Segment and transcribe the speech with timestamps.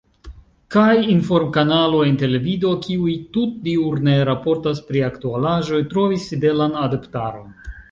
[0.75, 7.49] Kaj inform-kanaloj en televido, kiuj tutdiurne raportas pri aktualaĵoj, trovis fidelan adeptaron.